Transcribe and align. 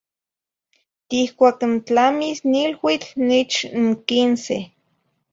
tihcuac 1.07 1.59
n 1.73 1.75
tlamis 1.87 2.39
niluitl 2.51 3.11
nich 3.27 3.57
n 3.83 3.85
quince. 4.07 4.57